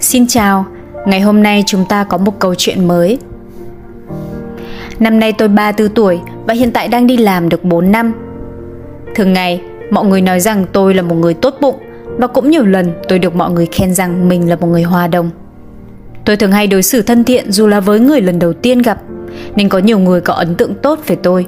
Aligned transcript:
Xin 0.00 0.26
chào, 0.26 0.66
ngày 1.06 1.20
hôm 1.20 1.42
nay 1.42 1.64
chúng 1.66 1.84
ta 1.88 2.04
có 2.04 2.18
một 2.18 2.38
câu 2.38 2.54
chuyện 2.54 2.88
mới. 2.88 3.18
Năm 4.98 5.20
nay 5.20 5.32
tôi 5.32 5.48
34 5.48 5.94
tuổi 5.94 6.20
và 6.46 6.54
hiện 6.54 6.72
tại 6.72 6.88
đang 6.88 7.06
đi 7.06 7.16
làm 7.16 7.48
được 7.48 7.64
4 7.64 7.92
năm. 7.92 8.12
Thường 9.14 9.32
ngày, 9.32 9.60
mọi 9.90 10.04
người 10.04 10.20
nói 10.20 10.40
rằng 10.40 10.66
tôi 10.72 10.94
là 10.94 11.02
một 11.02 11.14
người 11.14 11.34
tốt 11.34 11.54
bụng 11.60 11.76
và 12.18 12.26
cũng 12.26 12.50
nhiều 12.50 12.64
lần 12.64 12.92
tôi 13.08 13.18
được 13.18 13.34
mọi 13.34 13.50
người 13.50 13.66
khen 13.66 13.94
rằng 13.94 14.28
mình 14.28 14.48
là 14.48 14.56
một 14.56 14.66
người 14.66 14.82
hòa 14.82 15.06
đồng. 15.06 15.30
Tôi 16.24 16.36
thường 16.36 16.52
hay 16.52 16.66
đối 16.66 16.82
xử 16.82 17.02
thân 17.02 17.24
thiện 17.24 17.52
dù 17.52 17.66
là 17.66 17.80
với 17.80 18.00
người 18.00 18.20
lần 18.20 18.38
đầu 18.38 18.52
tiên 18.52 18.82
gặp, 18.82 18.98
nên 19.56 19.68
có 19.68 19.78
nhiều 19.78 19.98
người 19.98 20.20
có 20.20 20.34
ấn 20.34 20.54
tượng 20.54 20.74
tốt 20.74 21.00
về 21.06 21.16
tôi. 21.22 21.46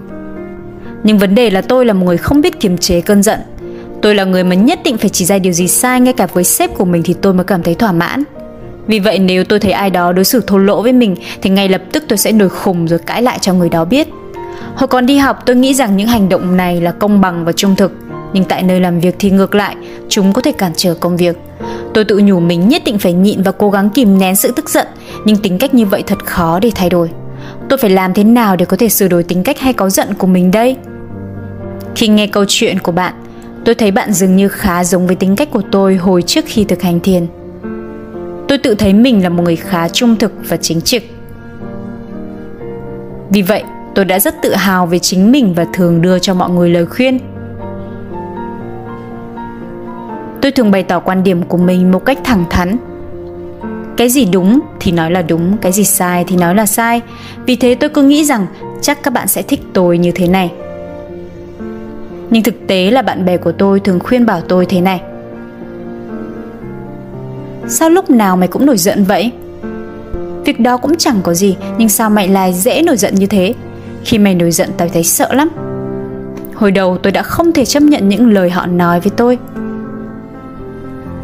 Nhưng 1.02 1.18
vấn 1.18 1.34
đề 1.34 1.50
là 1.50 1.62
tôi 1.62 1.84
là 1.84 1.93
một 1.93 2.06
người 2.06 2.16
không 2.16 2.40
biết 2.40 2.61
kiềm 2.61 2.79
chế 2.79 3.00
cơn 3.00 3.22
giận. 3.22 3.38
Tôi 4.03 4.15
là 4.15 4.25
người 4.25 4.45
mà 4.45 4.55
nhất 4.55 4.80
định 4.85 4.99
phải 4.99 5.11
chỉ 5.11 5.25
ra 5.25 5.39
điều 5.39 5.53
gì 5.53 5.69
sai 5.69 6.01
ngay 6.01 6.12
cả 6.12 6.27
với 6.27 6.45
sếp 6.45 6.75
của 6.75 6.85
mình 6.85 7.03
thì 7.03 7.14
tôi 7.14 7.35
mới 7.35 7.45
cảm 7.45 7.62
thấy 7.62 7.75
thỏa 7.75 7.93
mãn. 7.93 8.25
Vì 8.86 8.99
vậy 8.99 9.18
nếu 9.18 9.45
tôi 9.45 9.59
thấy 9.59 9.72
ai 9.72 9.91
đó 9.91 10.13
đối 10.13 10.25
xử 10.25 10.41
thô 10.46 10.59
lỗ 10.59 10.82
với 10.82 10.93
mình 10.93 11.17
thì 11.43 11.50
ngay 11.50 11.68
lập 11.68 11.82
tức 11.93 12.05
tôi 12.08 12.19
sẽ 12.19 12.32
nổi 12.32 12.49
khùng 12.49 12.89
rồi 12.89 12.99
cãi 12.99 13.22
lại 13.22 13.39
cho 13.41 13.53
người 13.55 13.69
đó 13.69 13.85
biết. 13.85 14.08
Hồi 14.75 14.89
còn 14.89 15.07
đi 15.07 15.19
học 15.19 15.43
tôi 15.46 15.57
nghĩ 15.57 15.75
rằng 15.75 15.96
những 15.96 16.08
hành 16.08 16.29
động 16.29 16.57
này 16.57 16.81
là 16.81 16.91
công 16.91 17.21
bằng 17.21 17.45
và 17.45 17.53
trung 17.53 17.77
thực, 17.77 17.93
nhưng 18.32 18.45
tại 18.45 18.63
nơi 18.63 18.81
làm 18.81 19.00
việc 19.00 19.17
thì 19.19 19.31
ngược 19.31 19.55
lại, 19.55 19.77
chúng 20.08 20.33
có 20.33 20.43
thể 20.43 20.53
cản 20.53 20.72
trở 20.77 20.94
công 20.94 21.17
việc. 21.17 21.36
Tôi 21.94 22.05
tự 22.05 22.19
nhủ 22.19 22.41
mình 22.41 22.69
nhất 22.69 22.83
định 22.85 22.99
phải 22.99 23.13
nhịn 23.13 23.43
và 23.43 23.53
cố 23.53 23.71
gắng 23.71 23.91
kìm 23.91 24.19
nén 24.19 24.36
sự 24.36 24.53
tức 24.53 24.71
giận, 24.71 24.86
nhưng 25.25 25.36
tính 25.36 25.58
cách 25.58 25.75
như 25.75 25.86
vậy 25.86 26.03
thật 26.07 26.25
khó 26.25 26.61
để 26.61 26.71
thay 26.75 26.91
đổi. 26.91 27.11
Tôi 27.69 27.79
phải 27.79 27.91
làm 27.91 28.14
thế 28.14 28.25
nào 28.25 28.57
để 28.57 28.64
có 28.64 28.77
thể 28.77 28.89
sửa 28.89 29.08
đổi 29.08 29.22
tính 29.22 29.43
cách 29.43 29.58
hay 29.58 29.72
có 29.72 29.91
giận 29.91 30.14
của 30.14 30.27
mình 30.27 30.50
đây? 30.50 30.77
Khi 31.94 32.08
nghe 32.08 32.27
câu 32.27 32.44
chuyện 32.48 32.78
của 32.78 32.92
bạn, 32.92 33.14
tôi 33.69 33.75
thấy 33.75 33.91
bạn 33.91 34.12
dường 34.12 34.36
như 34.36 34.48
khá 34.48 34.84
giống 34.84 35.06
với 35.06 35.17
tính 35.17 35.36
cách 35.36 35.50
của 35.50 35.62
tôi 35.72 35.97
hồi 35.97 36.22
trước 36.22 36.45
khi 36.47 36.64
thực 36.64 36.83
hành 36.83 37.00
thiền. 37.00 37.27
Tôi 38.48 38.58
tự 38.58 38.75
thấy 38.75 38.92
mình 38.92 39.22
là 39.22 39.28
một 39.28 39.42
người 39.42 39.56
khá 39.56 39.89
trung 39.89 40.17
thực 40.17 40.33
và 40.48 40.56
chính 40.56 40.80
trực. 40.80 41.02
Vì 43.30 43.42
vậy, 43.42 43.62
tôi 43.94 44.05
đã 44.05 44.19
rất 44.19 44.42
tự 44.42 44.55
hào 44.55 44.86
về 44.86 44.98
chính 44.98 45.33
mình 45.33 45.55
và 45.55 45.66
thường 45.72 46.02
đưa 46.02 46.19
cho 46.19 46.34
mọi 46.34 46.50
người 46.50 46.70
lời 46.70 46.86
khuyên. 46.86 47.19
Tôi 50.42 50.52
thường 50.52 50.70
bày 50.70 50.83
tỏ 50.83 51.00
quan 51.00 51.24
điểm 51.24 51.42
của 51.42 51.58
mình 51.58 51.92
một 51.92 52.05
cách 52.05 52.19
thẳng 52.24 52.44
thắn. 52.50 52.77
Cái 53.96 54.08
gì 54.08 54.24
đúng 54.24 54.61
thì 54.80 54.92
nói 54.92 55.11
là 55.11 55.22
đúng, 55.22 55.56
cái 55.58 55.72
gì 55.72 55.84
sai 55.84 56.24
thì 56.28 56.36
nói 56.36 56.55
là 56.55 56.66
sai. 56.66 57.00
Vì 57.46 57.56
thế 57.56 57.74
tôi 57.74 57.91
cứ 57.91 58.02
nghĩ 58.02 58.24
rằng 58.24 58.46
chắc 58.80 59.02
các 59.02 59.12
bạn 59.12 59.28
sẽ 59.28 59.42
thích 59.42 59.61
tôi 59.72 59.98
như 59.98 60.12
thế 60.14 60.28
này. 60.28 60.52
Nhưng 62.30 62.42
thực 62.42 62.54
tế 62.66 62.90
là 62.90 63.02
bạn 63.02 63.24
bè 63.24 63.36
của 63.36 63.52
tôi 63.52 63.80
thường 63.80 64.00
khuyên 64.00 64.26
bảo 64.26 64.40
tôi 64.40 64.66
thế 64.66 64.80
này. 64.80 65.00
Sao 67.68 67.90
lúc 67.90 68.10
nào 68.10 68.36
mày 68.36 68.48
cũng 68.48 68.66
nổi 68.66 68.78
giận 68.78 69.04
vậy? 69.04 69.32
Việc 70.44 70.60
đó 70.60 70.76
cũng 70.76 70.94
chẳng 70.96 71.20
có 71.22 71.34
gì, 71.34 71.56
nhưng 71.78 71.88
sao 71.88 72.10
mày 72.10 72.28
lại 72.28 72.54
dễ 72.54 72.82
nổi 72.82 72.96
giận 72.96 73.14
như 73.14 73.26
thế? 73.26 73.54
Khi 74.04 74.18
mày 74.18 74.34
nổi 74.34 74.50
giận 74.50 74.70
tao 74.76 74.88
thấy 74.88 75.04
sợ 75.04 75.32
lắm. 75.32 75.48
Hồi 76.54 76.70
đầu 76.70 76.98
tôi 76.98 77.12
đã 77.12 77.22
không 77.22 77.52
thể 77.52 77.64
chấp 77.64 77.82
nhận 77.82 78.08
những 78.08 78.32
lời 78.32 78.50
họ 78.50 78.66
nói 78.66 79.00
với 79.00 79.10
tôi. 79.16 79.38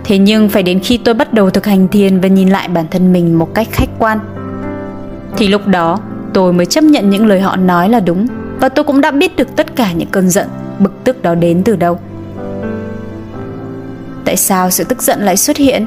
Thế 0.05 0.19
nhưng 0.19 0.49
phải 0.49 0.63
đến 0.63 0.81
khi 0.81 0.99
tôi 0.99 1.15
bắt 1.15 1.33
đầu 1.33 1.51
thực 1.51 1.67
hành 1.67 1.89
thiền 1.89 2.21
và 2.21 2.29
nhìn 2.29 2.49
lại 2.49 2.69
bản 2.69 2.85
thân 2.91 3.13
mình 3.13 3.39
một 3.39 3.55
cách 3.55 3.69
khách 3.71 3.89
quan 3.99 4.19
thì 5.37 5.49
lúc 5.49 5.67
đó 5.67 5.99
tôi 6.33 6.53
mới 6.53 6.67
chấp 6.67 6.85
nhận 6.85 7.11
những 7.11 7.27
lời 7.27 7.41
họ 7.41 7.57
nói 7.57 7.89
là 7.89 8.01
đúng 8.01 8.27
và 8.61 8.69
tôi 8.69 8.85
cũng 8.85 9.01
đã 9.01 9.11
biết 9.11 9.37
được 9.37 9.57
tất 9.57 9.77
cả 9.77 9.93
những 9.93 10.09
cơn 10.09 10.31
giận, 10.31 10.49
bực 10.79 11.05
tức 11.05 11.23
đó 11.23 11.35
đến 11.35 11.63
từ 11.65 11.77
đâu. 11.77 11.99
Tại 14.25 14.37
sao 14.37 14.71
sự 14.71 14.85
tức 14.85 15.03
giận 15.03 15.21
lại 15.21 15.37
xuất 15.37 15.57
hiện? 15.57 15.87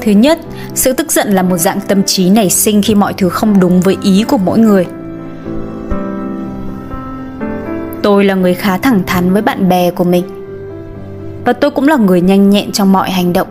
Thứ 0.00 0.12
nhất, 0.12 0.38
sự 0.74 0.92
tức 0.92 1.12
giận 1.12 1.32
là 1.32 1.42
một 1.42 1.58
dạng 1.58 1.80
tâm 1.88 2.02
trí 2.02 2.30
nảy 2.30 2.50
sinh 2.50 2.82
khi 2.82 2.94
mọi 2.94 3.14
thứ 3.14 3.28
không 3.28 3.60
đúng 3.60 3.80
với 3.80 3.96
ý 4.02 4.24
của 4.28 4.38
mỗi 4.38 4.58
người. 4.58 4.86
Tôi 8.02 8.24
là 8.24 8.34
người 8.34 8.54
khá 8.54 8.78
thẳng 8.78 9.02
thắn 9.06 9.32
với 9.32 9.42
bạn 9.42 9.68
bè 9.68 9.90
của 9.90 10.04
mình. 10.04 10.24
Và 11.44 11.52
tôi 11.52 11.70
cũng 11.70 11.88
là 11.88 11.96
người 11.96 12.20
nhanh 12.20 12.50
nhẹn 12.50 12.72
trong 12.72 12.92
mọi 12.92 13.10
hành 13.10 13.32
động. 13.32 13.48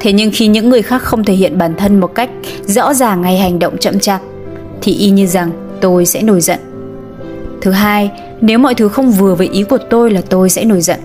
Thế 0.00 0.12
nhưng 0.12 0.30
khi 0.34 0.46
những 0.46 0.68
người 0.68 0.82
khác 0.82 1.02
không 1.02 1.24
thể 1.24 1.34
hiện 1.34 1.58
bản 1.58 1.74
thân 1.76 2.00
một 2.00 2.14
cách 2.14 2.30
rõ 2.66 2.94
ràng 2.94 3.22
hay 3.22 3.38
hành 3.38 3.58
động 3.58 3.78
chậm 3.78 4.00
chạp 4.00 4.20
thì 4.82 4.92
y 4.94 5.10
như 5.10 5.26
rằng 5.26 5.50
tôi 5.80 6.06
sẽ 6.06 6.22
nổi 6.22 6.40
giận. 6.40 6.67
Thứ 7.60 7.70
hai, 7.70 8.10
nếu 8.40 8.58
mọi 8.58 8.74
thứ 8.74 8.88
không 8.88 9.10
vừa 9.10 9.34
với 9.34 9.48
ý 9.48 9.62
của 9.62 9.78
tôi 9.90 10.10
là 10.10 10.20
tôi 10.28 10.50
sẽ 10.50 10.64
nổi 10.64 10.80
giận. 10.80 11.00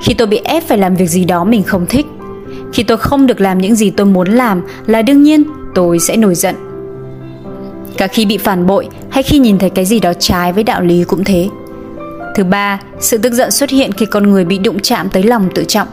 Khi 0.00 0.14
tôi 0.14 0.26
bị 0.26 0.40
ép 0.44 0.68
phải 0.68 0.78
làm 0.78 0.96
việc 0.96 1.06
gì 1.06 1.24
đó 1.24 1.44
mình 1.44 1.62
không 1.62 1.86
thích 1.86 2.06
khi 2.72 2.82
tôi 2.82 2.96
không 2.96 3.26
được 3.26 3.40
làm 3.40 3.58
những 3.58 3.74
gì 3.74 3.90
tôi 3.90 4.06
muốn 4.06 4.28
làm 4.28 4.62
là 4.86 5.02
đương 5.02 5.22
nhiên 5.22 5.44
tôi 5.74 5.98
sẽ 5.98 6.16
nổi 6.16 6.34
giận. 6.34 6.54
Cả 7.96 8.06
khi 8.06 8.26
bị 8.26 8.38
phản 8.38 8.66
bội 8.66 8.88
hay 9.10 9.22
khi 9.22 9.38
nhìn 9.38 9.58
thấy 9.58 9.70
cái 9.70 9.84
gì 9.84 10.00
đó 10.00 10.12
trái 10.18 10.52
với 10.52 10.64
đạo 10.64 10.82
lý 10.82 11.04
cũng 11.04 11.24
thế. 11.24 11.48
Thứ 12.34 12.44
ba 12.44 12.80
sự 13.00 13.18
tức 13.18 13.32
giận 13.32 13.50
xuất 13.50 13.70
hiện 13.70 13.92
khi 13.92 14.06
con 14.06 14.30
người 14.30 14.44
bị 14.44 14.58
đụng 14.58 14.80
chạm 14.80 15.08
tới 15.08 15.22
lòng 15.22 15.48
tự 15.54 15.64
trọng. 15.64 15.88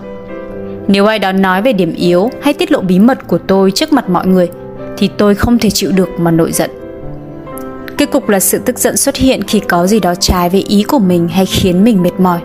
Nếu 0.88 1.06
ai 1.06 1.20
đó 1.20 1.32
nói 1.32 1.62
về 1.62 1.74
điểm 1.74 1.94
yếu 1.94 2.30
hay 2.42 2.54
tiết 2.54 2.72
lộ 2.72 2.82
bí 2.82 3.00
mật 3.00 3.28
của 3.28 3.38
tôi 3.38 3.72
trước 3.72 3.94
mặt 3.94 4.10
mọi 4.10 4.28
người 4.28 4.50
thì 4.98 5.10
tôi 5.18 5.36
không 5.36 5.60
thể 5.60 5.70
chịu 5.70 5.92
được 5.92 6.10
mà 6.20 6.32
nổi 6.32 6.52
giận 6.52 6.72
kết 8.00 8.12
cục 8.12 8.30
là 8.30 8.40
sự 8.40 8.60
tức 8.66 8.80
giận 8.80 8.98
xuất 8.98 9.16
hiện 9.16 9.44
khi 9.48 9.60
có 9.60 9.88
gì 9.88 10.00
đó 10.00 10.16
trái 10.16 10.50
với 10.50 10.62
ý 10.62 10.84
của 10.84 11.00
mình 11.00 11.28
hay 11.28 11.46
khiến 11.46 11.84
mình 11.84 12.04
mệt 12.04 12.20
mỏi 12.20 12.40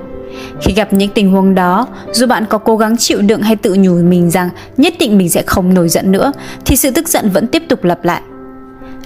khi 0.61 0.73
gặp 0.73 0.93
những 0.93 1.11
tình 1.15 1.31
huống 1.31 1.55
đó, 1.55 1.87
dù 2.13 2.27
bạn 2.27 2.45
có 2.49 2.59
cố 2.59 2.77
gắng 2.77 2.97
chịu 2.97 3.23
đựng 3.23 3.43
hay 3.43 3.57
tự 3.57 3.75
nhủ 3.79 3.95
mình 3.95 4.31
rằng 4.31 4.49
nhất 4.77 4.95
định 4.99 5.19
mình 5.19 5.31
sẽ 5.31 5.43
không 5.43 5.75
nổi 5.75 5.89
giận 5.89 6.13
nữa, 6.13 6.33
thì 6.65 6.77
sự 6.77 6.91
tức 6.91 7.09
giận 7.09 7.31
vẫn 7.31 7.47
tiếp 7.47 7.63
tục 7.69 7.85
lặp 7.85 8.05
lại. 8.05 8.23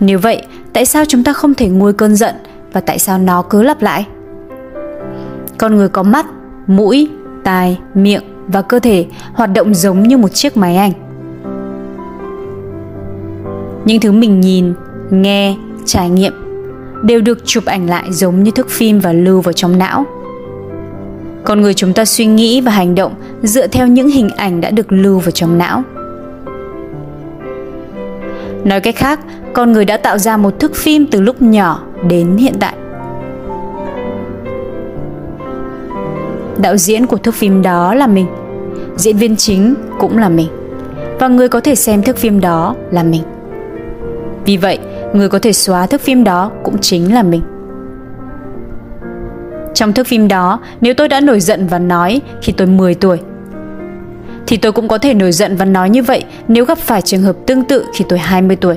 Nếu 0.01 0.19
vậy, 0.19 0.43
tại 0.73 0.87
sao 0.87 1.05
chúng 1.09 1.25
ta 1.25 1.33
không 1.33 1.55
thể 1.55 1.69
nguôi 1.69 1.93
cơn 1.93 2.17
giận 2.17 2.35
và 2.73 2.81
tại 2.81 2.99
sao 2.99 3.19
nó 3.19 3.43
cứ 3.43 3.63
lặp 3.63 3.83
lại? 3.83 4.07
Con 5.59 5.77
người 5.77 5.89
có 5.89 6.03
mắt, 6.03 6.27
mũi, 6.67 7.09
tai, 7.45 7.79
miệng 7.95 8.23
và 8.47 8.63
cơ 8.63 8.79
thể 8.79 9.07
hoạt 9.35 9.53
động 9.53 9.75
giống 9.75 10.03
như 10.03 10.19
một 10.19 10.35
chiếc 10.35 10.57
máy 10.57 10.77
ảnh. 10.77 10.93
Những 13.85 14.01
thứ 14.01 14.13
mình 14.13 14.41
nhìn, 14.41 14.75
nghe, 15.11 15.57
trải 15.89 16.11
nghiệm 16.11 16.33
đều 17.03 17.21
được 17.21 17.39
chụp 17.45 17.65
ảnh 17.65 17.89
lại 17.91 18.13
giống 18.13 18.43
như 18.43 18.51
thước 18.51 18.71
phim 18.71 19.01
và 19.01 19.13
lưu 19.13 19.41
vào 19.41 19.53
trong 19.53 19.79
não. 19.79 20.05
Con 21.45 21.61
người 21.61 21.75
chúng 21.75 21.93
ta 21.93 22.05
suy 22.05 22.27
nghĩ 22.27 22.61
và 22.61 22.73
hành 22.73 22.95
động 22.95 23.15
dựa 23.43 23.67
theo 23.67 23.87
những 23.87 24.09
hình 24.09 24.31
ảnh 24.37 24.61
đã 24.61 24.71
được 24.71 24.93
lưu 24.93 25.19
vào 25.19 25.31
trong 25.31 25.59
não. 25.59 25.83
Nói 28.65 28.81
cách 28.81 28.97
khác, 28.97 29.21
con 29.53 29.73
người 29.73 29.85
đã 29.85 29.97
tạo 29.97 30.19
ra 30.19 30.37
một 30.37 30.61
thước 30.61 30.75
phim 30.77 31.07
từ 31.07 31.21
lúc 31.21 31.43
nhỏ 31.43 31.83
đến 32.09 32.37
hiện 32.37 32.55
tại. 32.61 32.75
Đạo 36.63 36.77
diễn 36.77 37.07
của 37.07 37.17
thước 37.17 37.35
phim 37.35 37.63
đó 37.63 37.95
là 37.95 38.07
mình, 38.07 38.27
diễn 38.97 39.17
viên 39.17 39.37
chính 39.37 39.75
cũng 39.99 40.19
là 40.19 40.29
mình, 40.29 40.49
và 41.21 41.29
người 41.29 41.49
có 41.49 41.61
thể 41.61 41.75
xem 41.75 42.03
thước 42.03 42.17
phim 42.17 42.41
đó 42.41 42.75
là 42.91 43.03
mình 43.03 43.23
vì 44.49 44.57
vậy 44.57 44.79
người 45.13 45.29
có 45.29 45.39
thể 45.39 45.53
xóa 45.53 45.87
thước 45.87 46.01
phim 46.01 46.25
đó 46.25 46.51
cũng 46.65 46.79
chính 46.81 47.15
là 47.15 47.23
mình 47.23 47.43
trong 49.75 49.93
thước 49.93 50.07
phim 50.07 50.29
đó, 50.29 50.61
nếu 50.81 50.95
tôi 50.95 51.09
đã 51.09 51.21
nổi 51.21 51.41
giận 51.41 51.67
và 51.67 51.79
nói 51.79 52.21
khi 52.43 52.53
tôi 52.53 52.67
10 52.67 52.95
tuổi, 52.95 53.19
thì 54.47 54.57
tôi 54.57 54.73
cũng 54.73 54.89
có 54.89 54.99
thể 54.99 55.15
nổi 55.15 55.33
giận 55.33 55.57
và 55.57 55.65
nói 55.65 55.91
như 55.91 56.03
vậy 56.03 56.25
nếu 56.49 56.65
gặp 56.65 56.79
phải 56.79 57.03
trường 57.03 57.23
hợp 57.23 57.37
tương 57.47 57.65
tự 57.65 57.85
khi 57.95 58.05
tôi 58.09 58.19
20 58.19 58.57
tuổi. 58.57 58.77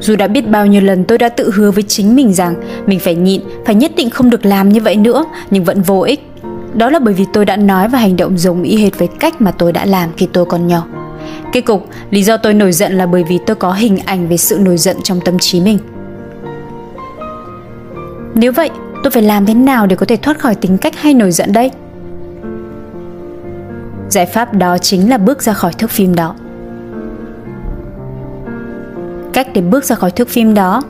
Dù 0.00 0.16
đã 0.16 0.26
biết 0.26 0.48
bao 0.48 0.66
nhiêu 0.66 0.80
lần 0.80 1.04
tôi 1.04 1.18
đã 1.18 1.28
tự 1.28 1.50
hứa 1.54 1.70
với 1.70 1.82
chính 1.82 2.16
mình 2.16 2.32
rằng 2.32 2.54
mình 2.86 2.98
phải 2.98 3.14
nhịn, 3.14 3.42
phải 3.66 3.74
nhất 3.74 3.92
định 3.96 4.10
không 4.10 4.30
được 4.30 4.46
làm 4.46 4.68
như 4.68 4.80
vậy 4.80 4.96
nữa, 4.96 5.24
nhưng 5.50 5.64
vẫn 5.64 5.82
vô 5.82 6.00
ích. 6.00 6.30
Đó 6.74 6.90
là 6.90 6.98
bởi 6.98 7.14
vì 7.14 7.24
tôi 7.32 7.44
đã 7.44 7.56
nói 7.56 7.88
và 7.88 7.98
hành 7.98 8.16
động 8.16 8.38
giống 8.38 8.62
y 8.62 8.76
hệt 8.76 8.98
với 8.98 9.08
cách 9.20 9.40
mà 9.40 9.50
tôi 9.50 9.72
đã 9.72 9.84
làm 9.84 10.10
khi 10.16 10.28
tôi 10.32 10.44
còn 10.44 10.66
nhỏ. 10.66 10.86
Kết 11.52 11.60
cục, 11.60 11.88
lý 12.10 12.22
do 12.22 12.36
tôi 12.36 12.54
nổi 12.54 12.72
giận 12.72 12.92
là 12.92 13.06
bởi 13.06 13.24
vì 13.24 13.38
tôi 13.46 13.56
có 13.56 13.72
hình 13.72 13.98
ảnh 13.98 14.28
về 14.28 14.36
sự 14.36 14.58
nổi 14.58 14.76
giận 14.76 14.96
trong 15.02 15.20
tâm 15.20 15.38
trí 15.38 15.60
mình. 15.60 15.78
Nếu 18.34 18.52
vậy, 18.52 18.70
tôi 19.02 19.10
phải 19.10 19.22
làm 19.22 19.46
thế 19.46 19.54
nào 19.54 19.86
để 19.86 19.96
có 19.96 20.06
thể 20.06 20.16
thoát 20.16 20.38
khỏi 20.38 20.54
tính 20.54 20.78
cách 20.78 20.94
hay 20.96 21.14
nổi 21.14 21.30
giận 21.30 21.52
đây? 21.52 21.70
Giải 24.08 24.26
pháp 24.26 24.54
đó 24.54 24.78
chính 24.78 25.10
là 25.10 25.18
bước 25.18 25.42
ra 25.42 25.52
khỏi 25.52 25.72
thước 25.72 25.90
phim 25.90 26.14
đó. 26.14 26.34
Cách 29.32 29.48
để 29.54 29.60
bước 29.60 29.84
ra 29.84 29.96
khỏi 29.96 30.10
thước 30.10 30.28
phim 30.28 30.54
đó 30.54 30.82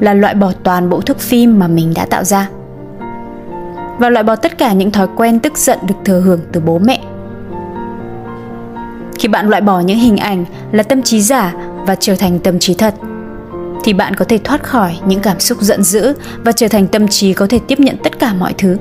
là 0.00 0.14
loại 0.14 0.34
bỏ 0.34 0.52
toàn 0.62 0.90
bộ 0.90 1.00
thước 1.00 1.18
phim 1.18 1.58
mà 1.58 1.68
mình 1.68 1.92
đã 1.96 2.06
tạo 2.06 2.24
ra 2.24 2.48
và 3.98 4.10
loại 4.10 4.24
bỏ 4.24 4.36
tất 4.36 4.58
cả 4.58 4.72
những 4.72 4.90
thói 4.90 5.08
quen 5.16 5.40
tức 5.40 5.58
giận 5.58 5.78
được 5.86 5.94
thừa 6.04 6.20
hưởng 6.20 6.40
từ 6.52 6.60
bố 6.60 6.78
mẹ 6.78 7.00
khi 9.24 9.28
bạn 9.28 9.48
loại 9.48 9.62
bỏ 9.62 9.80
những 9.80 9.98
hình 9.98 10.16
ảnh 10.16 10.44
là 10.72 10.82
tâm 10.82 11.02
trí 11.02 11.20
giả 11.20 11.54
và 11.86 11.94
trở 11.94 12.16
thành 12.16 12.38
tâm 12.38 12.58
trí 12.58 12.74
thật, 12.74 12.94
thì 13.84 13.92
bạn 13.92 14.14
có 14.14 14.24
thể 14.24 14.38
thoát 14.38 14.62
khỏi 14.62 14.98
những 15.06 15.20
cảm 15.20 15.40
xúc 15.40 15.58
giận 15.60 15.82
dữ 15.82 16.12
và 16.44 16.52
trở 16.52 16.68
thành 16.68 16.86
tâm 16.86 17.08
trí 17.08 17.32
có 17.32 17.46
thể 17.46 17.58
tiếp 17.68 17.80
nhận 17.80 17.96
tất 18.04 18.18
cả 18.18 18.34
mọi 18.34 18.54
thứ. 18.58 18.76